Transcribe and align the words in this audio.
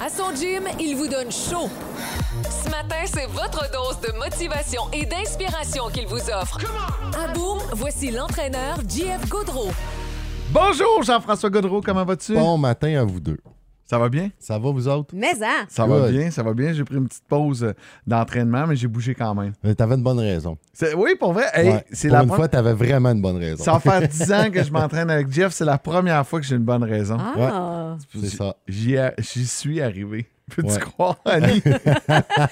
À 0.00 0.08
son 0.08 0.32
gym, 0.34 0.64
il 0.78 0.94
vous 0.96 1.08
donne 1.08 1.30
chaud. 1.32 1.68
Ce 2.44 2.70
matin, 2.70 3.02
c'est 3.04 3.26
votre 3.26 3.68
dose 3.72 4.00
de 4.00 4.16
motivation 4.16 4.82
et 4.92 5.04
d'inspiration 5.04 5.88
qu'il 5.88 6.06
vous 6.06 6.30
offre. 6.30 6.58
À 7.18 7.32
Boom, 7.32 7.58
voici 7.72 8.10
l'entraîneur 8.12 8.78
JF 8.88 9.28
Gaudreau. 9.28 9.70
Bonjour 10.50 11.02
Jean-François 11.02 11.50
Godreau, 11.50 11.80
comment 11.80 12.04
vas-tu? 12.04 12.34
Bon 12.34 12.56
matin 12.56 13.00
à 13.00 13.04
vous 13.04 13.18
deux. 13.20 13.38
Ça 13.90 13.98
va 13.98 14.10
bien? 14.10 14.28
Ça 14.38 14.58
va, 14.58 14.70
vous 14.70 14.86
autres? 14.86 15.14
Mais 15.16 15.32
hein? 15.42 15.64
Ça 15.70 15.86
va 15.86 16.10
bien, 16.10 16.30
ça 16.30 16.42
va 16.42 16.52
bien. 16.52 16.74
J'ai 16.74 16.84
pris 16.84 16.96
une 16.96 17.08
petite 17.08 17.24
pause 17.26 17.64
euh, 17.64 17.72
d'entraînement, 18.06 18.66
mais 18.66 18.76
j'ai 18.76 18.86
bougé 18.86 19.14
quand 19.14 19.34
même. 19.34 19.54
Euh, 19.64 19.72
T'avais 19.72 19.94
une 19.94 20.02
bonne 20.02 20.18
raison. 20.20 20.58
C'est- 20.74 20.92
Oui, 20.94 21.12
pour 21.18 21.32
vrai, 21.32 21.46
hey, 21.54 21.70
Ouais, 21.70 21.84
c'est 21.90 22.08
Pour 22.08 22.18
la 22.18 22.22
une 22.24 22.28
pre- 22.28 22.36
fois, 22.36 22.48
t'avais 22.48 22.74
vraiment 22.74 23.10
une 23.12 23.22
bonne 23.22 23.38
raison. 23.38 23.64
Ça 23.64 23.72
va 23.72 23.80
faire 23.80 24.00
10 24.08 24.30
ans 24.32 24.50
que 24.52 24.62
je 24.62 24.70
m'entraîne 24.70 25.08
avec 25.10 25.32
Jeff. 25.32 25.52
C'est 25.54 25.64
la 25.64 25.78
première 25.78 26.26
fois 26.26 26.38
que 26.38 26.44
j'ai 26.46 26.56
une 26.56 26.64
bonne 26.64 26.84
raison. 26.84 27.16
Ah! 27.18 27.96
C'est 28.14 28.28
ça. 28.28 28.56
J'y 28.68 28.98
a- 28.98 29.14
J'y 29.18 29.46
suis 29.46 29.80
arrivé. 29.80 30.26
Peux-tu 30.56 30.68
Ouais. 30.72 30.78
croire, 30.78 31.16
Annie? 31.24 31.62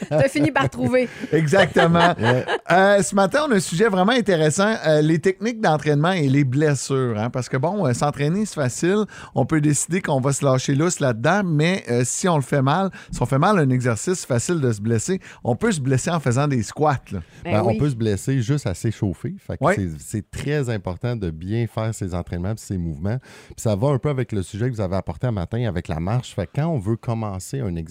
T'as 0.09 0.29
fini 0.29 0.51
par 0.51 0.69
trouver. 0.71 1.09
Exactement. 1.33 2.15
Ouais. 2.27 2.45
Euh, 2.73 3.03
ce 3.03 3.15
matin, 3.15 3.43
on 3.49 3.53
a 3.53 3.57
un 3.57 3.61
sujet 3.61 3.89
vraiment 3.89 4.13
intéressant, 4.13 4.75
euh, 4.87 5.01
les 5.01 5.19
techniques 5.19 5.61
d'entraînement 5.61 6.13
et 6.13 6.29
les 6.29 6.45
blessures. 6.45 7.17
hein, 7.19 7.31
parce 7.31 7.49
que 7.49 7.57
bon, 7.57 7.87
euh, 7.87 7.93
s'entraîner, 7.93 8.47
c'est 8.47 8.55
facile. 8.55 9.05
On 9.35 9.45
peut 9.47 9.61
décider 9.61 10.01
qu'on 10.01 10.21
va 10.21 10.33
se 10.33 10.45
lâcher 10.45 10.75
lousse 10.75 10.99
là-dedans, 11.01 11.43
mais 11.45 11.85
euh, 11.91 12.03
si 12.05 12.29
on 12.29 12.37
le 12.37 12.43
fait 12.43 12.63
mal, 12.63 12.91
si 13.13 13.21
on 13.23 13.27
fait 13.27 13.39
mal 13.39 13.59
un 13.59 13.71
exercice, 13.71 14.21
c'est 14.21 14.27
facile 14.27 14.61
de 14.61 14.73
se 14.73 14.81
blesser. 14.81 15.21
On 15.45 15.57
peut 15.57 15.73
se 15.73 15.81
blesser 15.81 16.11
en 16.11 16.21
faisant 16.21 16.49
des 16.49 16.63
squats. 16.63 17.01
là. 17.13 17.21
Ben 17.45 17.53
Ben, 17.53 17.63
oui. 17.65 17.75
On 17.77 17.79
peut 17.79 17.91
se 17.91 17.95
blesser 17.97 18.41
juste 18.43 18.67
à 18.67 18.75
s'échauffer. 18.75 19.35
Fait 19.47 19.57
que 19.59 19.65
Ouais. 19.65 19.75
c'est- 19.77 19.91
C'est 19.99 20.31
très 20.31 20.69
important 20.71 21.17
de 21.17 21.31
bien 21.31 21.67
faire 21.67 21.95
ses 21.95 22.15
entraînements 22.15 22.53
et 22.53 22.57
ses 22.59 22.79
mouvements. 22.79 23.19
Puis 23.49 23.55
ça 23.59 23.77
va 23.77 23.89
un 23.89 23.99
peu 23.99 24.09
avec 24.09 24.33
le 24.33 24.43
sujet 24.43 24.69
que 24.71 24.75
vous 24.75 24.81
avez 24.81 24.97
apporté 24.97 25.27
un 25.27 25.33
matin 25.33 25.65
avec 25.69 25.89
la 25.89 26.01
marche. 26.01 26.35
Fait 26.35 26.47
que 26.47 26.53
quand 26.57 26.67
on 26.67 26.79
veut 26.79 26.97
commencer 26.97 27.61
un 27.61 27.75
exercice 27.77 27.86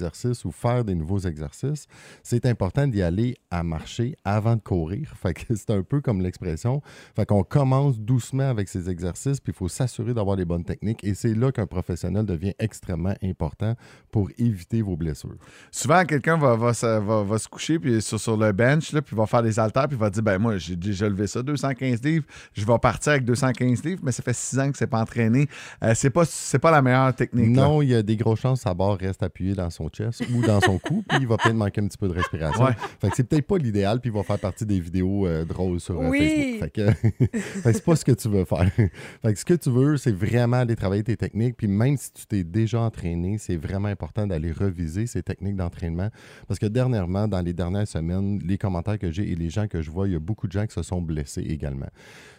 ou 0.46 0.52
faire 0.52 0.84
des 0.84 0.96
nouveaux 0.96 1.20
exercices, 1.20 1.88
c'est 2.24 2.46
important 2.46 2.88
d'y 2.88 3.02
aller 3.02 3.36
à 3.52 3.64
marcher 3.64 4.16
avant 4.26 4.56
de 4.56 4.62
courir. 4.62 5.14
Fait 5.22 5.34
que 5.34 5.56
c'est 5.56 5.72
un 5.72 5.84
peu 5.84 6.02
comme 6.02 6.22
l'expression. 6.22 6.82
Fait 7.16 7.26
qu'on 7.26 7.44
commence 7.44 8.00
doucement 8.00 8.50
avec 8.50 8.68
ces 8.70 8.90
exercices, 8.90 9.40
puis 9.40 9.52
il 9.54 9.56
faut 9.56 9.68
s'assurer 9.68 10.14
d'avoir 10.14 10.36
les 10.36 10.46
bonnes 10.46 10.64
techniques. 10.64 11.04
Et 11.04 11.14
c'est 11.14 11.34
là 11.34 11.52
qu'un 11.52 11.68
professionnel 11.68 12.26
devient 12.26 12.54
extrêmement 12.60 13.16
important 13.24 13.76
pour 14.12 14.30
éviter 14.38 14.82
vos 14.82 14.96
blessures. 14.98 15.36
Souvent, 15.72 16.04
quelqu'un 16.06 16.38
va, 16.38 16.56
va, 16.56 16.74
se- 16.74 16.86
va- 17.00 17.24
va 17.24 17.38
se 17.38 17.48
coucher 17.48 17.80
puis 17.80 18.02
sur, 18.02 18.20
sur 18.20 18.38
le 18.38 18.52
bench, 18.52 18.92
là, 18.92 19.02
puis 19.02 19.16
va 19.16 19.26
faire 19.26 19.44
des 19.44 19.60
haltères, 19.60 19.88
puis 19.88 19.98
va 19.98 20.10
dire 20.10 20.24
ben 20.24 20.38
moi, 20.38 20.58
j'ai 20.58 20.76
déjà 20.76 21.08
levé 21.10 21.28
ça, 21.28 21.42
215 21.44 22.02
livres, 22.04 22.26
je 22.54 22.66
vais 22.66 22.78
partir 22.80 23.14
avec 23.14 23.26
215 23.26 23.84
livres, 23.84 24.02
mais 24.04 24.12
ça 24.12 24.24
fait 24.24 24.34
6 24.36 24.60
ans 24.60 24.72
que 24.72 24.78
c'est 24.78 24.88
pas 24.88 25.02
entraîné. 25.02 25.48
Euh, 25.84 25.94
c'est 25.96 26.10
pas, 26.10 26.24
pas 26.62 26.72
la 26.72 26.82
meilleure 26.82 27.14
technique. 27.16 27.56
là. 27.56 27.64
Non, 27.68 27.82
il 27.82 27.90
y 27.90 27.96
a 27.96 28.02
des 28.04 28.16
grosses 28.18 28.40
chances 28.40 28.60
que 28.60 28.64
sa 28.64 28.74
barre 28.74 28.98
reste 28.98 29.24
appuyée 29.24 29.54
dans 29.54 29.70
son 29.70 29.85
chest 29.90 30.24
ou 30.34 30.42
dans 30.46 30.62
son 30.62 30.78
cou, 30.80 31.04
puis 31.08 31.20
il 31.22 31.28
va 31.28 31.38
peut-être 31.38 31.56
manquer 31.56 31.82
un 31.82 31.88
petit 31.88 31.98
peu 31.98 32.08
de 32.08 32.14
respiration. 32.14 32.66
Ouais. 32.66 32.74
Fait 33.00 33.10
que 33.10 33.16
c'est 33.16 33.24
peut-être 33.24 33.48
pas 33.48 33.58
l'idéal, 33.58 34.00
puis 34.00 34.10
il 34.10 34.14
va 34.14 34.24
faire 34.24 34.40
partie 34.40 34.66
des 34.66 34.80
vidéos 34.80 35.26
euh, 35.28 35.46
drôles 35.46 35.80
sur 35.80 36.00
euh, 36.00 36.10
Oui. 36.10 36.60
Facebook. 36.60 36.60
Fait 36.60 36.70
que, 36.70 36.92
fait 37.62 37.62
que 37.64 37.74
c'est 37.74 37.86
pas 37.86 37.96
ce 37.96 38.06
que 38.06 38.12
tu 38.12 38.30
veux 38.30 38.46
faire. 38.46 38.70
Fait 39.22 39.34
que 39.34 39.40
ce 39.40 39.46
que 39.46 39.54
tu 39.54 39.70
veux, 39.70 39.98
c'est 39.98 40.12
vraiment 40.12 40.58
aller 40.58 40.76
travailler 40.76 41.04
tes 41.04 41.18
techniques, 41.18 41.58
puis 41.58 41.68
même 41.68 41.98
si 41.98 42.12
tu 42.12 42.26
t'es 42.26 42.44
déjà 42.44 42.82
entraîné, 42.82 43.38
c'est 43.38 43.58
vraiment 43.58 43.88
important 43.88 44.28
d'aller 44.28 44.52
reviser 44.52 45.08
ces 45.08 45.24
techniques 45.24 45.56
d'entraînement, 45.56 46.10
parce 46.48 46.60
que 46.60 46.66
dernièrement, 46.66 47.28
dans 47.28 47.42
les 47.42 47.54
dernières 47.54 47.88
semaines, 47.88 48.40
les 48.46 48.58
commentaires 48.58 49.00
que 49.00 49.12
j'ai 49.12 49.32
et 49.32 49.36
les 49.36 49.50
gens 49.50 49.68
que 49.68 49.82
je 49.82 49.92
vois, 49.92 50.08
il 50.08 50.14
y 50.14 50.16
a 50.16 50.20
beaucoup 50.20 50.48
de 50.48 50.52
gens 50.52 50.66
qui 50.66 50.74
se 50.74 50.84
sont 50.84 51.02
blessés 51.02 51.42
également. 51.42 51.88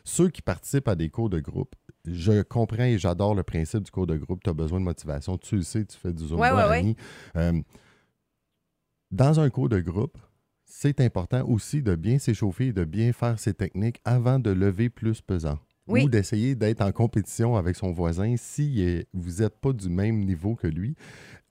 Ceux 0.05 0.29
qui 0.29 0.43
participent 0.43 0.89
à 0.89 0.95
des 0.95 1.09
cours 1.09 1.31
de 1.31 1.41
groupe, 1.41 1.75
je 2.07 2.43
comprends 2.43 2.85
et 2.85 2.99
j'adore 2.99 3.35
le 3.35 3.43
principe 3.43 3.83
du 3.85 3.91
cours 3.91 4.07
de 4.07 4.17
groupe. 4.17 4.43
Tu 4.43 4.51
as 4.51 4.55
besoin 4.55 4.81
de 4.81 4.85
motivation. 4.85 5.37
Tu 5.39 5.57
le 5.57 5.63
sais, 5.63 5.85
tu 5.85 5.97
fais 5.97 6.13
du 6.13 6.27
Zumba, 6.27 6.41
Ouais, 6.43 6.51
ouais, 6.63 6.69
ouais. 6.71 6.79
Annie. 6.79 6.97
Euh, 7.37 7.61
dans 9.11 9.41
un 9.41 9.51
cours 9.51 9.69
de 9.69 9.81
groupe, 9.81 10.19
c'est 10.65 11.01
important 11.01 11.47
aussi 11.49 11.83
de 11.83 11.95
bien 11.95 12.19
s'échauffer 12.19 12.69
et 12.69 12.73
de 12.73 12.85
bien 12.85 13.13
faire 13.13 13.39
ses 13.39 13.55
techniques 13.55 14.01
avant 14.05 14.39
de 14.39 14.51
lever 14.51 14.89
plus 14.91 15.21
pesant. 15.21 15.59
Oui. 15.89 16.05
Ou 16.05 16.09
d'essayer 16.09 16.55
d'être 16.55 16.81
en 16.81 16.93
compétition 16.93 17.57
avec 17.57 17.77
son 17.77 17.93
voisin 17.93 18.35
si 18.37 19.05
vous 19.15 19.43
n'êtes 19.43 19.59
pas 19.61 19.73
du 19.73 19.89
même 19.89 20.25
niveau 20.25 20.55
que 20.55 20.67
lui. 20.67 20.97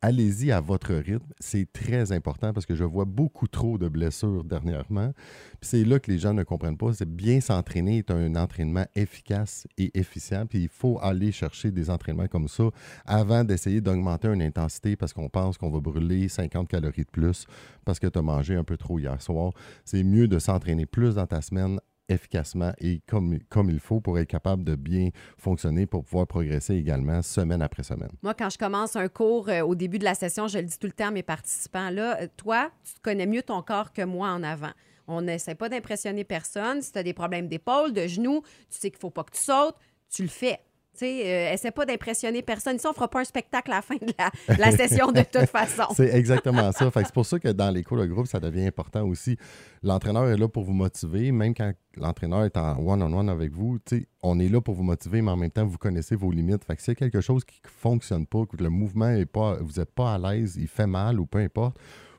Allez-y 0.02 0.52
à 0.52 0.60
votre 0.60 0.94
rythme. 0.94 1.26
C'est 1.40 1.72
très 1.72 2.12
important 2.12 2.54
parce 2.54 2.68
que 2.68 2.76
je 2.76 2.84
vois 2.84 3.06
beaucoup 3.06 3.48
trop 3.48 3.80
de 3.80 3.88
blessures 3.88 4.44
dernièrement. 4.44 5.14
Puis 5.60 5.70
c'est 5.70 5.84
là 5.84 6.00
que 6.00 6.12
les 6.12 6.20
gens 6.20 6.34
ne 6.34 6.44
comprennent 6.44 6.78
pas. 6.78 6.94
C'est 6.94 7.10
bien 7.10 7.40
s'entraîner 7.40 8.00
est 8.00 8.12
un 8.12 8.36
entraînement 8.36 8.86
efficace 8.94 9.68
et 9.80 9.98
efficient. 9.98 10.46
Puis 10.46 10.64
il 10.64 10.70
faut 10.70 11.00
aller 11.02 11.32
chercher 11.32 11.72
des 11.72 11.90
entraînements 11.90 12.28
comme 12.28 12.48
ça 12.48 12.66
avant 13.06 13.44
d'essayer 13.44 13.82
d'augmenter 13.82 14.28
une 14.28 14.44
intensité 14.44 14.96
parce 14.96 15.12
qu'on 15.12 15.30
pense 15.30 15.58
qu'on 15.58 15.72
va 15.72 15.80
brûler 15.80 16.28
50 16.28 16.68
calories 16.68 17.06
de 17.06 17.10
plus 17.10 17.48
parce 17.84 17.98
que 17.98 18.08
tu 18.08 18.20
as 18.20 18.22
mangé 18.22 18.56
un 18.56 18.64
peu 18.64 18.78
trop 18.78 19.00
hier 19.00 19.20
soir. 19.22 19.54
C'est 19.86 20.04
mieux 20.04 20.28
de 20.28 20.38
s'entraîner 20.38 20.86
plus 20.86 21.16
dans 21.16 21.26
ta 21.26 21.42
semaine 21.42 21.80
efficacement 22.10 22.72
et 22.80 23.02
comme, 23.08 23.40
comme 23.50 23.70
il 23.70 23.80
faut 23.80 24.00
pour 24.00 24.20
être 24.20 24.28
capable 24.28 24.64
de 24.64 24.76
bien 24.76 25.10
fonctionner 25.38 25.86
pour 25.86 26.04
pouvoir 26.04 26.28
progresser 26.28 26.76
également 26.76 27.22
semaine 27.22 27.62
après 27.62 27.84
semaine. 27.84 28.12
Moi, 28.22 28.34
quand 28.34 28.50
je 28.50 28.58
commence 28.58 28.96
un 28.96 29.08
cours 29.08 29.50
euh, 29.50 29.62
au 29.62 29.76
début 29.76 30.00
de 30.00 30.04
la 30.04 30.16
session, 30.16 30.48
je 30.48 30.60
le 30.60 30.66
dis 30.66 30.78
tout 30.78 30.88
le 30.88 30.94
temps 30.94 31.08
à 31.08 31.12
mes 31.12 31.24
participants, 31.24 31.90
là, 31.90 32.22
euh, 32.22 32.28
toi, 32.38 32.72
tu 32.84 32.94
connais 33.02 33.26
mieux 33.26 33.44
ton 33.44 33.62
corps 33.62 33.92
que 33.92 34.04
moi 34.04 34.30
en 34.30 34.44
avant. 34.44 34.72
On 35.08 35.22
n'essaie 35.22 35.56
pas 35.56 35.70
d'impressionner 35.70 36.24
personne. 36.24 36.82
Si 36.82 36.92
tu 36.92 37.00
as 37.00 37.04
des 37.04 37.14
problèmes 37.14 37.48
d'épaule, 37.48 37.94
de 37.94 38.08
genoux, 38.08 38.42
tu 38.70 38.80
sais 38.80 38.90
qu'il 38.90 38.98
ne 38.98 39.02
faut 39.02 39.12
pas 39.12 39.24
que 39.24 39.36
tu 39.36 39.42
sautes, 39.42 39.76
tu 40.10 40.24
le 40.24 40.30
fais. 40.30 40.60
Tu 40.96 41.06
sais, 41.06 41.50
euh, 41.50 41.54
essaie 41.54 41.72
pas 41.72 41.86
d'impressionner 41.86 42.42
personne. 42.42 42.78
Ici, 42.78 42.88
on 42.88 42.94
fera 42.94 43.10
pas 43.10 43.20
un 43.20 43.26
spectacle 43.26 43.72
à 43.72 43.76
la 43.76 43.82
fin 43.82 43.96
de 43.96 44.14
la, 44.58 44.72
session 44.72 45.12
de 45.12 45.22
toute 45.22 45.50
façon. 45.50 45.84
C'est 45.94 46.14
exactement 46.16 46.72
ça. 46.72 46.90
C'est 46.94 47.12
pour 47.12 47.26
ça 47.26 47.38
que 47.38 47.50
dans 47.50 47.70
les 47.70 47.84
cours 47.84 47.98
de 47.98 48.06
groupe, 48.06 48.28
ça 48.28 48.40
devient 48.40 48.66
important 48.66 49.06
aussi. 49.06 49.38
L'entraîneur 49.84 50.30
est 50.30 50.38
là 50.38 50.48
pour 50.48 50.64
vous 50.64 50.74
motiver, 50.74 51.32
même 51.32 51.54
quand 51.54 51.74
l'entraîneur 51.98 52.46
est 52.46 52.56
en 52.58 52.78
one-on-one 52.80 53.30
avec 53.30 53.52
vous. 53.52 53.78
tu 53.86 54.00
sais, 54.00 54.08
On 54.24 54.40
est 54.40 54.50
là 54.50 54.62
pour 54.62 54.74
vous 54.74 54.84
motiver, 54.84 55.22
mais 55.22 55.32
en 55.32 55.38
même 55.38 55.52
temps, 55.52 55.66
vous 55.66 55.78
connaissez 55.78 56.16
vos 56.16 56.32
limites. 56.32 56.64
Fait 56.64 56.76
que 56.76 56.82
s'il 56.82 56.94
y 56.94 56.94
a 56.94 56.96
quelque 56.96 57.22
chose 57.22 57.44
qui 57.44 57.60
ne 57.64 57.70
fonctionne 57.70 58.26
pas, 58.26 58.46
que 58.46 58.56
le 58.58 58.70
mouvement 58.70 59.10
est 59.10 59.26
pas, 59.26 59.58
vous 59.62 59.80
n'êtes 59.80 59.92
pas 59.92 60.14
à 60.14 60.18
l'aise, 60.18 60.56
il 60.58 60.68
fait 60.68 60.88
mal 60.88 61.20
ou 61.20 61.26
peu 61.26 61.40
importe, 61.40 61.78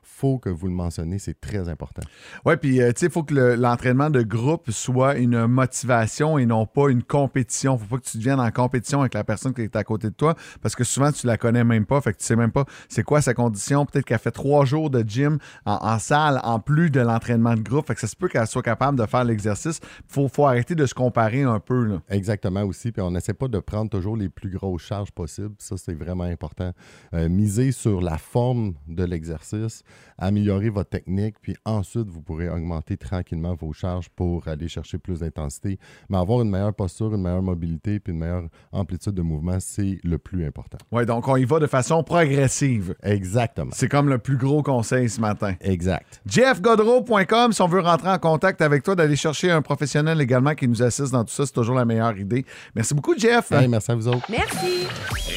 faut 0.09 0.39
que 0.39 0.49
vous 0.49 0.67
le 0.67 0.73
mentionnez, 0.73 1.19
c'est 1.19 1.39
très 1.39 1.69
important. 1.69 2.01
Oui, 2.45 2.55
puis 2.57 2.81
euh, 2.81 2.91
tu 2.91 3.01
sais, 3.01 3.05
il 3.07 3.11
faut 3.11 3.23
que 3.23 3.33
le- 3.33 3.55
l'entraînement 3.55 4.09
de 4.09 4.21
groupe 4.23 4.71
soit 4.71 5.15
une 5.17 5.45
motivation 5.47 6.37
et 6.37 6.45
non 6.45 6.65
pas 6.65 6.89
une 6.89 7.03
compétition. 7.03 7.77
faut 7.77 7.85
pas 7.85 7.97
que 8.01 8.09
tu 8.09 8.17
deviennes 8.17 8.39
en 8.39 8.49
compétition 8.51 9.01
avec 9.01 9.13
la 9.13 9.23
personne 9.23 9.53
qui 9.53 9.61
est 9.61 9.75
à 9.75 9.83
côté 9.83 10.09
de 10.09 10.15
toi 10.15 10.33
parce 10.61 10.75
que 10.75 10.83
souvent, 10.83 11.11
tu 11.11 11.27
la 11.27 11.37
connais 11.37 11.63
même 11.63 11.85
pas. 11.85 12.01
Fait 12.01 12.13
que 12.13 12.17
tu 12.17 12.25
sais 12.25 12.35
même 12.35 12.51
pas 12.51 12.65
c'est 12.89 13.03
quoi 13.03 13.21
sa 13.21 13.33
condition. 13.33 13.85
Peut-être 13.85 14.05
qu'elle 14.05 14.17
fait 14.19 14.31
trois 14.31 14.65
jours 14.65 14.89
de 14.89 15.03
gym 15.07 15.37
en, 15.65 15.73
en 15.81 15.99
salle 15.99 16.39
en 16.43 16.59
plus 16.59 16.89
de 16.89 16.99
l'entraînement 17.01 17.53
de 17.55 17.61
groupe. 17.61 17.85
Fait 17.87 17.93
que 17.95 18.01
ça 18.01 18.07
se 18.07 18.15
peut 18.15 18.27
qu'elle 18.27 18.47
soit 18.47 18.63
capable 18.63 18.97
de 18.99 19.05
faire 19.05 19.23
l'exercice. 19.23 19.79
Faut, 20.07 20.27
faut 20.27 20.45
arrêter 20.47 20.73
de 20.73 20.85
se 20.85 20.93
comparer 20.93 21.43
un 21.43 21.59
peu. 21.59 21.83
Là. 21.83 22.01
Exactement 22.09 22.63
aussi. 22.63 22.91
Puis 22.91 23.01
on 23.01 23.11
n'essaie 23.11 23.33
pas 23.33 23.47
de 23.47 23.59
prendre 23.59 23.89
toujours 23.89 24.15
les 24.17 24.29
plus 24.29 24.49
grosses 24.49 24.81
charges 24.83 25.11
possibles. 25.11 25.53
Ça, 25.59 25.75
c'est 25.77 25.93
vraiment 25.93 26.23
important. 26.23 26.71
Euh, 27.13 27.29
miser 27.29 27.71
sur 27.71 28.01
la 28.01 28.17
forme 28.17 28.73
de 28.87 29.03
l'exercice, 29.03 29.83
améliorer 30.17 30.69
votre 30.69 30.89
technique, 30.89 31.35
puis 31.41 31.55
ensuite, 31.65 32.07
vous 32.09 32.21
pourrez 32.21 32.49
augmenter 32.49 32.97
tranquillement 32.97 33.55
vos 33.55 33.73
charges 33.73 34.09
pour 34.09 34.47
aller 34.47 34.67
chercher 34.67 34.97
plus 34.97 35.19
d'intensité. 35.19 35.79
Mais 36.09 36.17
avoir 36.17 36.41
une 36.41 36.49
meilleure 36.49 36.73
posture, 36.73 37.13
une 37.13 37.21
meilleure 37.21 37.41
mobilité, 37.41 37.99
puis 37.99 38.13
une 38.13 38.19
meilleure 38.19 38.47
amplitude 38.71 39.13
de 39.13 39.21
mouvement, 39.21 39.57
c'est 39.59 39.99
le 40.03 40.17
plus 40.17 40.45
important. 40.45 40.77
Ouais, 40.91 41.05
donc 41.05 41.27
on 41.27 41.35
y 41.35 41.45
va 41.45 41.59
de 41.59 41.67
façon 41.67 42.03
progressive. 42.03 42.95
Exactement. 43.03 43.71
C'est 43.73 43.89
comme 43.89 44.09
le 44.09 44.17
plus 44.17 44.37
gros 44.37 44.63
conseil 44.63 45.09
ce 45.09 45.21
matin. 45.21 45.55
Exact. 45.61 46.21
jeffgodreau.com 46.25 47.51
si 47.51 47.61
on 47.61 47.67
veut 47.67 47.81
rentrer 47.81 48.09
en 48.09 48.19
contact 48.19 48.61
avec 48.61 48.83
toi, 48.83 48.95
d'aller 48.95 49.15
chercher 49.15 49.51
un 49.51 49.61
professionnel 49.61 50.21
également 50.21 50.55
qui 50.55 50.67
nous 50.67 50.81
assiste 50.83 51.11
dans 51.11 51.23
tout 51.23 51.33
ça, 51.33 51.45
c'est 51.45 51.53
toujours 51.53 51.75
la 51.75 51.85
meilleure 51.85 52.17
idée. 52.17 52.45
Merci 52.75 52.93
beaucoup, 52.93 53.17
Jeff. 53.17 53.51
Hey, 53.51 53.67
merci 53.67 53.91
à 53.91 53.95
vous 53.95 54.07
autres. 54.07 54.25
Merci. 54.29 54.87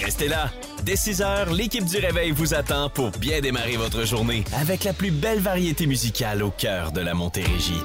Restez 0.05 0.29
là. 0.29 0.51
Dès 0.85 0.97
6 0.97 1.23
heures, 1.23 1.53
l'équipe 1.53 1.85
du 1.85 1.99
Réveil 1.99 2.31
vous 2.31 2.55
attend 2.55 2.89
pour 2.89 3.11
bien 3.11 3.41
démarrer 3.41 3.77
votre 3.77 4.05
journée 4.05 4.45
avec 4.61 4.85
la 4.85 4.93
plus 4.93 5.11
belle 5.11 5.41
variété 5.41 5.87
musicale 5.87 6.43
au 6.43 6.51
cœur 6.51 6.93
de 6.93 7.01
la 7.01 7.15
Montérégie. 7.15 7.83